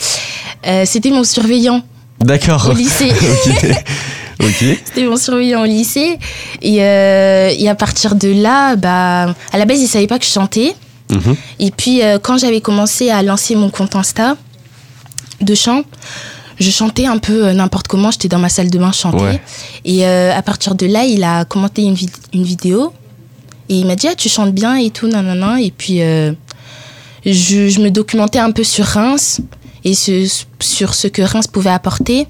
C'était 0.84 1.10
mon 1.10 1.24
surveillant 1.24 1.82
D'accord. 2.20 2.68
au 2.70 2.74
lycée. 2.74 3.12
ok. 4.40 4.46
Ok. 4.46 4.78
C'était 4.84 5.04
mon 5.06 5.16
surveillant 5.16 5.62
au 5.62 5.66
lycée. 5.66 6.18
Et, 6.62 6.82
euh, 6.82 7.52
et 7.56 7.68
à 7.68 7.74
partir 7.74 8.14
de 8.14 8.28
là, 8.28 8.76
bah, 8.76 9.34
à 9.52 9.58
la 9.58 9.64
base, 9.64 9.80
il 9.80 9.88
savait 9.88 10.06
pas 10.06 10.18
que 10.18 10.24
je 10.24 10.30
chantais. 10.30 10.74
Mhm. 11.10 11.36
Et 11.58 11.70
puis, 11.70 12.02
euh, 12.02 12.18
quand 12.18 12.38
j'avais 12.38 12.60
commencé 12.60 13.10
à 13.10 13.22
lancer 13.22 13.54
mon 13.54 13.70
compte 13.70 13.96
Insta 13.96 14.36
de 15.40 15.54
chant, 15.54 15.82
je 16.60 16.70
chantais 16.70 17.06
un 17.06 17.18
peu 17.18 17.46
euh, 17.46 17.52
n'importe 17.52 17.88
comment. 17.88 18.10
J'étais 18.10 18.28
dans 18.28 18.38
ma 18.38 18.48
salle 18.48 18.70
de 18.70 18.78
bain, 18.78 18.90
je 18.92 18.98
chantais. 18.98 19.22
Ouais. 19.22 19.40
Et 19.84 20.04
à 20.06 20.42
partir 20.42 20.74
de 20.74 20.86
là, 20.86 21.04
il 21.04 21.22
a 21.24 21.44
commenté 21.44 21.82
une, 21.82 21.94
vid- 21.94 22.10
une 22.34 22.42
vidéo. 22.44 22.92
Et 23.68 23.76
il 23.78 23.86
m'a 23.86 23.96
dit, 23.96 24.08
ah, 24.08 24.14
tu 24.16 24.28
chantes 24.28 24.52
bien 24.52 24.76
et 24.76 24.90
tout, 24.90 25.06
nanana. 25.08 25.60
Et 25.60 25.70
puis, 25.70 25.98
je, 25.98 27.68
je 27.68 27.80
me 27.80 27.90
documentais 27.90 28.38
un 28.38 28.50
peu 28.50 28.64
sur 28.64 28.84
Reims 28.84 29.40
et 29.84 29.94
ce- 29.94 30.28
sur 30.60 30.94
ce 30.94 31.08
que 31.08 31.22
Reims 31.22 31.46
pouvait 31.46 31.70
apporter. 31.70 32.26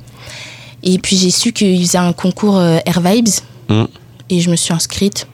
Et 0.83 0.99
puis, 0.99 1.17
j'ai 1.17 1.31
su 1.31 1.53
qu'il 1.53 1.81
faisait 1.81 1.99
un 1.99 2.13
concours 2.13 2.57
euh, 2.59 2.79
Air 2.87 3.01
Vibes. 3.01 3.29
Mm. 3.69 3.85
Et 4.31 4.41
je 4.41 4.51
me 4.51 4.57
suis 4.57 4.73
inscrite. 4.75 5.27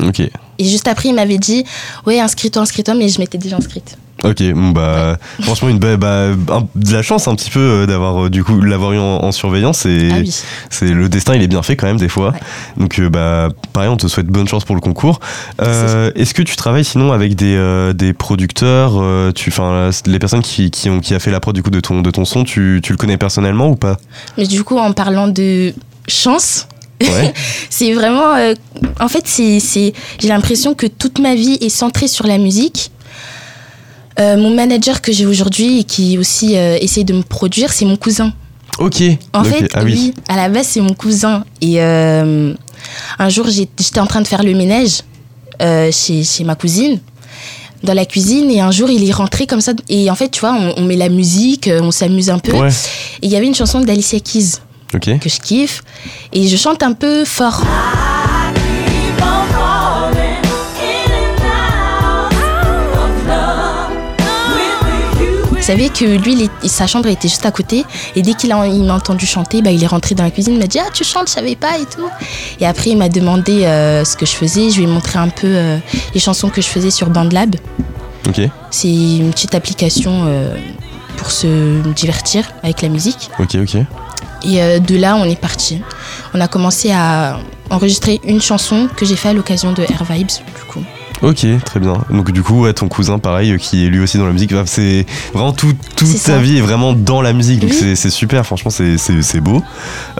Ok. 0.00 0.20
Et 0.20 0.64
juste 0.64 0.88
après, 0.88 1.08
il 1.10 1.14
m'avait 1.14 1.38
dit, 1.38 1.64
ouais, 2.06 2.20
inscris-toi, 2.20 2.62
inscris-toi, 2.62 2.94
mais 2.94 3.08
je 3.08 3.18
m'étais 3.18 3.38
déjà 3.38 3.56
inscrite. 3.56 3.96
Ok, 4.24 4.42
bon, 4.54 4.70
bah 4.70 5.18
franchement 5.40 5.68
une 5.68 5.78
bah, 5.78 5.96
un- 5.96 6.68
de 6.74 6.92
la 6.92 7.02
chance 7.02 7.26
un 7.28 7.34
petit 7.34 7.50
peu 7.50 7.58
euh, 7.60 7.86
d'avoir 7.86 8.24
euh, 8.26 8.30
du 8.30 8.44
coup 8.44 8.60
l'avoir 8.60 8.92
eu 8.92 8.98
en, 8.98 9.02
en 9.24 9.32
surveillance 9.32 9.84
et 9.86 10.08
Ah 10.12 10.16
oui. 10.20 10.34
c'est 10.70 10.86
le 10.88 11.08
destin 11.08 11.34
il 11.34 11.42
est 11.42 11.48
bien 11.48 11.62
fait 11.62 11.74
quand 11.76 11.86
même 11.86 11.96
des 11.98 12.08
fois. 12.08 12.30
Ouais. 12.30 12.38
Donc 12.76 12.98
euh, 12.98 13.08
bah 13.10 13.48
pareil 13.72 13.88
on 13.90 13.96
te 13.96 14.06
souhaite 14.06 14.26
bonne 14.26 14.46
chance 14.46 14.64
pour 14.64 14.74
le 14.76 14.80
concours. 14.80 15.18
Est-ce 15.60 16.34
que 16.34 16.42
tu 16.42 16.56
travailles 16.56 16.84
sinon 16.84 17.12
avec 17.12 17.34
des, 17.34 17.92
des 17.94 18.12
producteurs, 18.12 18.92
tu, 19.34 19.50
enfin 19.50 19.90
les 20.06 20.18
personnes 20.18 20.42
qui, 20.42 20.70
qui 20.70 20.88
ont 20.90 21.00
qui 21.00 21.14
a 21.14 21.18
fait 21.18 21.30
la 21.30 21.40
prod 21.40 21.54
du 21.54 21.62
coup 21.62 21.70
de 21.70 21.80
ton 21.80 22.00
de 22.02 22.10
ton 22.10 22.24
son, 22.24 22.44
tu, 22.44 22.80
tu 22.82 22.92
le 22.92 22.98
connais 22.98 23.16
personnellement 23.16 23.68
ou 23.68 23.76
pas? 23.76 23.96
Mais 24.38 24.46
du 24.46 24.62
coup, 24.64 24.78
en 24.78 24.92
parlant 24.92 25.28
de 25.28 25.72
chance, 26.08 26.66
Ouais. 27.02 27.34
c'est 27.70 27.92
vraiment. 27.94 28.34
euh, 28.36 28.54
en 29.00 29.08
fait, 29.08 29.24
c'est, 29.26 29.58
j'ai 30.20 30.28
l'impression 30.28 30.74
que 30.74 30.86
toute 30.86 31.18
ma 31.18 31.34
vie 31.34 31.58
est 31.60 31.68
centrée 31.68 32.06
sur 32.06 32.26
la 32.28 32.38
musique. 32.38 32.92
Euh, 34.22 34.36
mon 34.36 34.50
manager 34.50 35.00
que 35.02 35.12
j'ai 35.12 35.26
aujourd'hui 35.26 35.80
et 35.80 35.84
qui 35.84 36.16
aussi 36.18 36.56
euh, 36.56 36.78
essaye 36.80 37.04
de 37.04 37.12
me 37.12 37.22
produire, 37.22 37.72
c'est 37.72 37.84
mon 37.84 37.96
cousin. 37.96 38.32
ok. 38.78 39.02
En 39.32 39.44
fait, 39.44 39.68
ah 39.74 39.82
oui. 39.84 39.92
oui, 39.94 40.14
à 40.28 40.36
la 40.36 40.48
base, 40.48 40.66
c'est 40.68 40.80
mon 40.80 40.94
cousin. 40.94 41.44
Et 41.60 41.82
euh, 41.82 42.54
un 43.18 43.28
jour, 43.28 43.48
j'étais 43.48 44.00
en 44.00 44.06
train 44.06 44.20
de 44.20 44.28
faire 44.28 44.42
le 44.42 44.54
ménage 44.54 45.02
chez, 45.92 46.24
chez 46.24 46.44
ma 46.44 46.54
cousine, 46.56 46.98
dans 47.82 47.94
la 47.94 48.04
cuisine. 48.04 48.50
Et 48.50 48.60
un 48.60 48.70
jour, 48.70 48.90
il 48.90 49.08
est 49.08 49.12
rentré 49.12 49.46
comme 49.46 49.60
ça. 49.60 49.72
Et 49.88 50.10
en 50.10 50.14
fait, 50.14 50.28
tu 50.28 50.40
vois, 50.40 50.54
on, 50.54 50.74
on 50.76 50.84
met 50.84 50.96
la 50.96 51.08
musique, 51.08 51.68
on 51.80 51.90
s'amuse 51.90 52.30
un 52.30 52.38
peu. 52.38 52.52
Ouais. 52.52 52.68
Et 53.22 53.26
il 53.26 53.30
y 53.30 53.36
avait 53.36 53.46
une 53.46 53.54
chanson 53.54 53.80
d'Alicia 53.80 54.20
Keys 54.20 54.58
que 54.98 55.28
je 55.28 55.40
kiffe. 55.40 55.82
Et 56.32 56.46
je 56.48 56.56
chante 56.56 56.82
un 56.82 56.92
peu 56.92 57.24
fort. 57.24 57.62
Vous 65.62 65.68
savez 65.68 65.90
que 65.90 66.04
lui, 66.04 66.50
il 66.64 66.68
sa 66.68 66.88
chambre 66.88 67.06
était 67.06 67.28
juste 67.28 67.46
à 67.46 67.52
côté. 67.52 67.84
Et 68.16 68.22
dès 68.22 68.34
qu'il 68.34 68.50
a, 68.50 68.66
il 68.66 68.82
m'a 68.82 68.94
entendu 68.94 69.26
chanter, 69.26 69.62
bah, 69.62 69.70
il 69.70 69.84
est 69.84 69.86
rentré 69.86 70.16
dans 70.16 70.24
la 70.24 70.32
cuisine, 70.32 70.54
il 70.54 70.58
m'a 70.58 70.66
dit 70.66 70.80
Ah, 70.80 70.90
tu 70.92 71.04
chantes, 71.04 71.28
je 71.28 71.34
savais 71.34 71.54
pas 71.54 71.78
et 71.78 71.84
tout. 71.84 72.08
Et 72.58 72.66
après, 72.66 72.90
il 72.90 72.98
m'a 72.98 73.08
demandé 73.08 73.62
euh, 73.62 74.04
ce 74.04 74.16
que 74.16 74.26
je 74.26 74.32
faisais. 74.32 74.70
Je 74.70 74.78
lui 74.78 74.82
ai 74.82 74.86
montré 74.88 75.20
un 75.20 75.28
peu 75.28 75.46
euh, 75.46 75.78
les 76.14 76.18
chansons 76.18 76.48
que 76.48 76.60
je 76.60 76.66
faisais 76.66 76.90
sur 76.90 77.10
BandLab. 77.10 77.54
Ok. 78.26 78.40
C'est 78.72 78.88
une 78.88 79.30
petite 79.30 79.54
application 79.54 80.24
euh, 80.26 80.52
pour 81.16 81.30
se 81.30 81.80
divertir 81.92 82.50
avec 82.64 82.82
la 82.82 82.88
musique. 82.88 83.30
Ok. 83.38 83.54
Ok. 83.54 83.76
Et 84.42 84.80
de 84.80 84.96
là, 84.96 85.14
on 85.14 85.24
est 85.26 85.40
parti. 85.40 85.80
On 86.34 86.40
a 86.40 86.48
commencé 86.48 86.90
à 86.90 87.38
enregistrer 87.70 88.20
une 88.24 88.42
chanson 88.42 88.88
que 88.96 89.06
j'ai 89.06 89.14
fait 89.14 89.28
à 89.28 89.32
l'occasion 89.32 89.70
de 89.72 89.82
Air 89.82 90.02
Vibes, 90.10 90.26
du 90.26 90.64
coup. 90.66 90.82
Ok, 91.22 91.46
très 91.64 91.78
bien. 91.80 91.94
Donc 92.10 92.30
du 92.32 92.42
coup, 92.42 92.62
ouais, 92.62 92.72
ton 92.72 92.88
cousin, 92.88 93.18
pareil, 93.18 93.52
euh, 93.52 93.56
qui 93.56 93.86
est 93.86 93.88
lui 93.88 94.00
aussi 94.00 94.18
dans 94.18 94.26
la 94.26 94.32
musique, 94.32 94.52
c'est 94.66 95.06
vraiment 95.32 95.52
tout, 95.52 95.72
toute 95.96 96.08
sa 96.08 96.38
vie 96.38 96.58
est 96.58 96.60
vraiment 96.62 96.92
dans 96.92 97.22
la 97.22 97.32
musique. 97.32 97.60
Donc 97.60 97.70
Oui. 97.70 97.94
c'est- 97.96 98.10
super, 98.10 98.44
franchement, 98.44 98.70
c'est- 98.70 99.40
beau. 99.40 99.62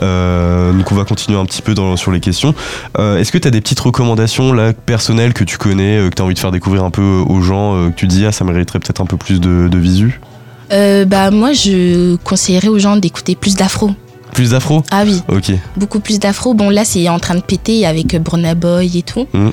Euh, 0.01 0.71
donc 0.73 0.91
on 0.91 0.95
va 0.95 1.03
continuer 1.05 1.37
un 1.37 1.45
petit 1.45 1.61
peu 1.61 1.73
dans, 1.73 1.97
sur 1.97 2.11
les 2.11 2.19
questions. 2.19 2.55
Euh, 2.97 3.17
Est-ce 3.17 3.31
que 3.31 3.37
tu 3.37 3.47
as 3.47 3.51
des 3.51 3.61
petites 3.61 3.79
recommandations 3.79 4.53
là, 4.53 4.73
personnelles 4.73 5.33
que 5.33 5.43
tu 5.43 5.57
connais, 5.57 5.97
euh, 5.97 6.09
que 6.09 6.15
tu 6.15 6.21
as 6.21 6.25
envie 6.25 6.33
de 6.33 6.39
faire 6.39 6.51
découvrir 6.51 6.83
un 6.83 6.89
peu 6.91 7.01
aux 7.27 7.41
gens, 7.41 7.89
que 7.89 7.95
tu 7.95 8.07
dis, 8.07 8.25
ah, 8.25 8.31
ça 8.31 8.43
mériterait 8.45 8.79
peut-être 8.79 9.01
un 9.01 9.05
peu 9.05 9.17
plus 9.17 9.39
de, 9.41 9.67
de 9.67 9.77
visu? 9.77 10.19
Bah, 10.71 11.29
moi, 11.31 11.53
je 11.53 12.15
conseillerais 12.23 12.69
aux 12.69 12.79
gens 12.79 12.95
d'écouter 12.97 13.35
plus 13.35 13.55
d'afro. 13.55 13.91
Plus 14.33 14.51
d'afro? 14.51 14.81
Ah 14.89 15.03
oui, 15.05 15.21
Ok. 15.27 15.51
beaucoup 15.77 15.99
plus 15.99 16.17
d'afro. 16.19 16.55
Bon, 16.55 16.69
là, 16.71 16.83
c'est 16.85 17.07
en 17.09 17.19
train 17.19 17.35
de 17.35 17.41
péter 17.41 17.85
avec 17.85 18.15
Burna 18.19 18.55
Boy 18.55 18.97
et 18.97 19.03
tout. 19.03 19.27
Mhm. 19.33 19.51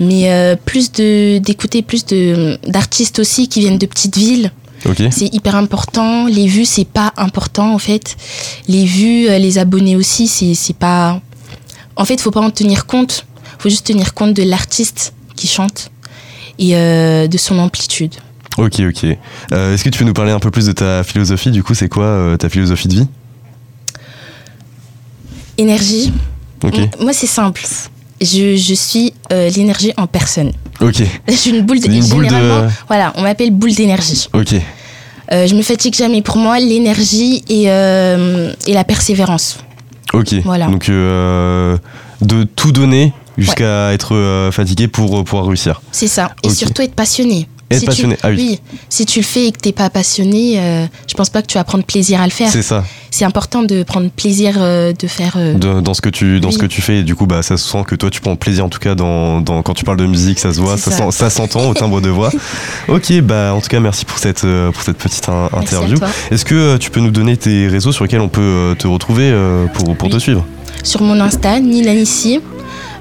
Mais 0.00 0.30
euh, 0.30 0.56
plus 0.56 0.90
de 0.92 1.38
d'écouter 1.38 1.82
plus 1.82 2.04
de 2.06 2.58
d'artistes 2.66 3.18
aussi 3.18 3.48
qui 3.48 3.60
viennent 3.60 3.78
de 3.78 3.86
petites 3.86 4.16
villes. 4.16 4.50
C'est 5.12 5.32
hyper 5.32 5.54
important. 5.54 6.26
Les 6.26 6.46
vues, 6.48 6.64
c'est 6.64 6.84
pas 6.86 7.12
important 7.16 7.72
en 7.72 7.78
fait. 7.78 8.16
Les 8.66 8.84
vues, 8.84 9.28
euh, 9.28 9.38
les 9.38 9.58
abonnés 9.58 9.94
aussi, 9.96 10.26
c'est 10.28 10.76
pas. 10.76 11.20
En 11.94 12.04
fait, 12.04 12.20
faut 12.20 12.30
pas 12.32 12.40
en 12.40 12.50
tenir 12.50 12.86
compte. 12.86 13.26
Faut 13.58 13.68
juste 13.68 13.86
tenir 13.86 14.12
compte 14.12 14.34
de 14.34 14.42
l'artiste 14.42 15.12
qui 15.36 15.46
chante 15.46 15.90
et 16.58 16.74
euh, 16.76 17.28
de 17.28 17.38
son 17.38 17.58
amplitude. 17.60 18.14
Ok, 18.58 18.80
ok. 18.80 19.04
Euh, 19.52 19.72
Est-ce 19.74 19.84
que 19.84 19.88
tu 19.88 19.98
peux 20.00 20.04
nous 20.04 20.12
parler 20.14 20.32
un 20.32 20.40
peu 20.40 20.50
plus 20.50 20.66
de 20.66 20.72
ta 20.72 21.04
philosophie? 21.04 21.50
Du 21.52 21.62
coup, 21.62 21.74
c'est 21.74 21.88
quoi 21.88 22.04
euh, 22.04 22.36
ta 22.36 22.48
philosophie 22.48 22.88
de 22.88 22.94
vie? 22.94 23.06
Énergie. 25.58 26.12
Ok. 26.64 26.78
M- 26.78 26.88
Moi, 27.00 27.12
c'est 27.12 27.26
simple. 27.26 27.62
Je, 28.22 28.56
je 28.56 28.74
suis 28.74 29.12
euh, 29.32 29.50
l'énergie 29.50 29.92
en 29.96 30.06
personne. 30.06 30.52
Ok. 30.80 31.02
Je 31.28 31.32
suis 31.34 31.50
une 31.50 31.62
boule 31.62 31.80
de. 31.80 31.86
Une 31.90 32.06
boule 32.08 32.24
de- 32.26 32.30
généralement, 32.30 32.70
Voilà, 32.88 33.12
on 33.16 33.22
m'appelle 33.22 33.50
boule 33.50 33.74
d'énergie. 33.74 34.28
Ok. 34.32 34.54
Euh, 35.32 35.46
je 35.46 35.54
me 35.54 35.62
fatigue 35.62 35.94
jamais. 35.94 36.20
Pour 36.22 36.36
moi, 36.36 36.58
l'énergie 36.58 37.42
et, 37.48 37.70
euh, 37.70 38.52
et 38.66 38.74
la 38.74 38.84
persévérance. 38.84 39.58
Ok. 40.12 40.34
Voilà. 40.44 40.66
Donc 40.66 40.88
de 40.88 42.44
tout 42.56 42.72
donner 42.72 43.12
jusqu'à 43.38 43.92
être 43.92 44.50
fatigué 44.52 44.88
pour 44.88 45.24
pouvoir 45.24 45.46
réussir. 45.46 45.80
C'est 45.92 46.06
ça. 46.08 46.32
Et 46.42 46.50
surtout 46.50 46.82
être 46.82 46.94
passionné. 46.94 47.48
Être 47.72 47.78
Si 47.78 47.84
tu- 47.84 47.86
passionné. 47.86 48.16
Ah 48.22 48.28
oui. 48.30 48.60
Si 48.88 49.06
tu 49.06 49.20
le 49.20 49.24
fais 49.24 49.46
et 49.46 49.52
que 49.52 49.58
t'es 49.58 49.72
pas 49.72 49.90
passionné, 49.90 50.58
euh, 50.58 50.86
je 51.08 51.14
pense 51.14 51.30
pas 51.30 51.42
que 51.42 51.46
tu 51.46 51.58
vas 51.58 51.64
prendre 51.64 51.84
plaisir 51.84 52.20
à 52.20 52.24
le 52.24 52.30
faire. 52.30 52.50
C'est 52.50 52.62
ça. 52.62 52.84
C'est 53.10 53.24
important 53.26 53.62
de 53.62 53.82
prendre 53.82 54.08
plaisir 54.10 54.54
euh, 54.58 54.92
de 54.98 55.06
faire. 55.06 55.34
euh, 55.36 55.54
De- 55.54 55.80
dans 55.80 55.92
ce 55.94 56.00
que 56.00 56.08
tu 56.08 56.40
dans 56.40 56.50
ce 56.50 56.58
que 56.58 56.66
tu 56.66 56.80
fais 56.80 56.98
et 57.00 57.02
du 57.02 57.14
coup 57.14 57.26
bah 57.26 57.42
ça 57.42 57.56
se 57.58 57.68
sent 57.68 57.84
que 57.86 57.94
toi 57.94 58.08
tu 58.10 58.20
prends 58.22 58.36
plaisir 58.36 58.64
en 58.64 58.68
tout 58.70 58.78
cas 58.78 58.94
dans, 58.94 59.40
dans- 59.42 59.62
quand 59.62 59.74
tu 59.74 59.84
parles 59.84 59.98
de 59.98 60.06
musique 60.06 60.38
ça 60.38 60.52
se 60.54 60.60
voit 60.60 60.76
ça, 60.78 60.90
ça. 60.90 61.10
ça 61.10 61.28
s'entend 61.30 61.68
au 61.68 61.74
timbre 61.74 62.00
de 62.00 62.08
voix. 62.08 62.30
ok 62.88 63.20
bah 63.20 63.52
en 63.54 63.60
tout 63.60 63.68
cas 63.68 63.80
merci 63.80 64.04
pour 64.06 64.18
cette 64.18 64.44
euh, 64.44 64.70
pour 64.72 64.82
cette 64.82 64.96
petite 64.98 65.28
in- 65.28 65.48
merci 65.52 65.74
interview. 65.74 65.98
Est-ce 66.30 66.44
que 66.46 66.76
tu 66.78 66.90
peux 66.90 67.00
nous 67.00 67.10
donner 67.10 67.36
tes 67.36 67.68
réseaux 67.68 67.92
sur 67.92 68.04
lesquels 68.04 68.20
on 68.20 68.28
peut 68.30 68.74
te 68.78 68.86
retrouver 68.86 69.30
pour 69.74 69.94
pour 69.96 70.08
te 70.08 70.18
suivre? 70.18 70.46
Sur 70.82 71.02
mon 71.02 71.20
Insta, 71.20 71.60
Nina 71.60 71.94
Nissi. 71.94 72.40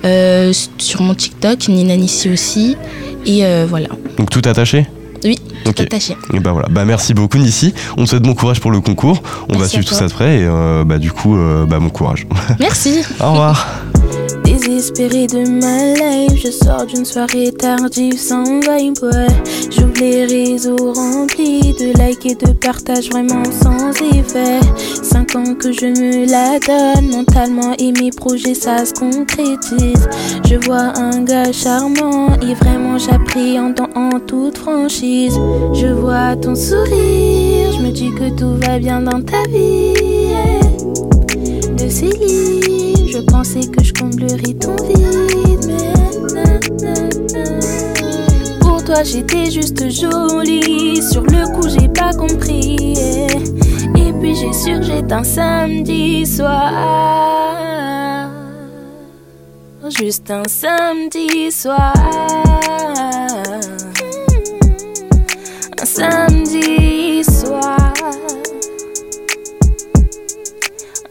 Euh, 0.06 0.52
sur 0.78 1.02
mon 1.02 1.14
TikTok, 1.14 1.68
Nina 1.68 1.96
Nissi 1.96 2.30
aussi. 2.30 2.78
Et 3.26 3.46
euh, 3.46 3.66
voilà. 3.70 3.88
Donc 4.18 4.30
tout 4.30 4.42
attaché. 4.46 4.88
Oui, 5.24 5.38
tout 5.64 5.70
Ok. 5.72 5.82
attaché. 5.82 6.18
Et 6.34 6.40
bah 6.40 6.52
voilà, 6.52 6.68
bah 6.70 6.84
merci 6.86 7.14
beaucoup 7.14 7.38
Nissi. 7.38 7.74
On 7.98 8.06
te 8.06 8.10
souhaite 8.10 8.24
bon 8.24 8.34
courage 8.34 8.60
pour 8.60 8.72
le 8.72 8.82
concours. 8.82 9.22
On 9.50 9.54
va 9.54 9.60
Merci 9.60 9.74
suivre 9.74 9.88
tout 9.88 9.94
ça 9.94 10.08
de 10.08 10.12
près 10.12 10.40
et 10.40 10.46
euh, 10.46 10.84
bah 10.84 10.98
du 10.98 11.12
coup 11.12 11.38
euh, 11.38 11.66
bah 11.68 11.80
bon 11.80 11.90
courage. 11.90 12.26
Merci. 12.60 13.02
Au 13.20 13.32
revoir. 13.32 13.68
Désespéré 14.62 15.26
de 15.26 15.50
ma 15.50 15.94
life, 15.94 16.40
je 16.44 16.52
sors 16.52 16.86
d'une 16.86 17.04
soirée 17.04 17.52
tardive 17.52 18.18
sans 18.18 18.44
vibe. 18.60 18.96
J'ouvre 19.72 19.94
les 20.00 20.26
réseaux 20.26 20.94
remplis 20.94 21.74
de 21.74 21.98
likes 22.00 22.26
et 22.28 22.36
de 22.36 22.52
partages 22.54 23.10
vraiment 23.10 23.44
sans 23.46 23.90
effet. 24.16 24.60
Cinq 25.02 25.36
ans 25.36 25.56
que 25.56 25.72
je 25.72 25.88
me 25.88 26.30
la 26.30 26.60
donne 26.60 27.10
mentalement 27.10 27.74
et 27.80 27.92
mes 27.92 28.12
projets 28.12 28.54
ça 28.54 28.86
se 28.86 28.94
concrétise. 28.94 30.08
Je 30.46 30.56
vois 30.66 30.94
un 30.96 31.24
gars 31.24 31.52
charmant 31.52 32.28
et 32.42 32.54
vraiment 32.54 33.00
j'appréhende 33.00 33.82
en 33.96 34.20
toute 34.20 34.60
franchise. 34.60 35.40
Je 35.74 35.88
vois 35.88 36.36
ton 36.36 36.54
sourire, 36.56 37.72
je 37.78 37.82
me 37.82 37.92
dis 37.92 38.12
que 38.12 38.30
tout 38.38 38.56
va 38.66 38.78
bien 38.78 39.02
dans 39.02 39.22
ta 39.22 39.42
vie. 39.50 39.94
De 41.78 41.90
ces 41.90 42.10
livres, 42.10 43.08
je 43.12 43.20
pensais 43.26 43.68
que 43.68 43.81
vide, 44.18 44.68
mais. 45.68 45.94
Pour 48.60 48.84
toi, 48.84 49.04
j'étais 49.04 49.52
juste 49.52 49.90
jolie. 49.90 51.02
Sur 51.02 51.24
le 51.24 51.46
coup, 51.54 51.70
j'ai 51.70 51.88
pas 51.88 52.14
compris. 52.14 52.94
Et 53.96 54.12
puis, 54.20 54.36
j'ai 54.36 54.52
su 54.54 54.80
que 54.80 54.84
j'étais 54.84 55.14
un 55.14 55.24
samedi 55.24 56.26
soir. 56.26 56.74
Juste 59.90 60.30
un 60.32 60.44
samedi 60.48 61.52
soir. 61.52 61.94
Un 65.82 65.86
samedi 65.86 67.24
soir. 67.24 67.94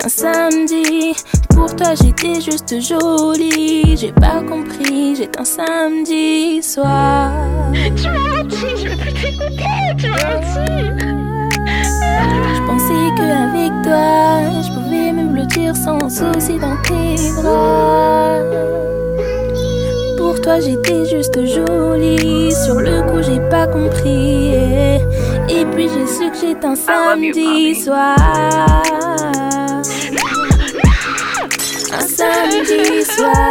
Un 0.03 0.09
samedi, 0.09 1.15
pour 1.61 1.77
toi 1.77 1.95
j'étais 1.95 2.41
juste 2.41 2.75
jolie. 2.81 3.97
J'ai 3.97 4.13
pas 4.13 4.41
compris, 4.49 5.17
j'étais 5.17 5.39
un 5.39 5.45
samedi 5.45 6.63
soir. 6.63 7.33
Tu 7.75 8.09
m'as 8.09 8.43
menti, 8.43 8.57
je 8.79 8.89
vais 8.89 8.97
plus 8.97 9.13
t'écouter, 9.13 9.77
tu 9.99 10.09
m'as 10.09 10.25
menti. 10.31 10.71
Je 12.57 12.61
pensais 12.67 13.05
qu'avec 13.17 13.73
toi, 13.85 14.41
je 14.65 14.71
pouvais 14.75 15.13
me 15.13 15.25
blottir 15.33 15.77
sans 15.77 16.09
souci 16.09 16.59
dans 16.59 16.77
tes 16.89 17.43
bras. 17.43 18.39
Pour 20.17 20.41
toi 20.41 20.61
j'étais 20.61 21.05
juste 21.05 21.39
jolie. 21.45 22.53
Sur 22.65 22.81
le 22.81 23.03
coup 23.03 23.23
j'ai 23.23 23.41
pas 23.51 23.67
compris. 23.67 24.55
Et 25.51 25.65
puis 25.73 25.89
j'ai 25.93 26.07
su 26.07 26.31
que 26.31 26.39
j'étais 26.41 26.67
un 26.67 26.75
samedi 26.75 27.75
soir. 27.75 28.80
Un 32.31 32.65
samedi 32.65 33.05
soir. 33.05 33.50